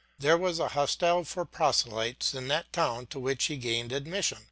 [0.17, 4.39] There was a hostel for proselytes in that town to which he gained admission.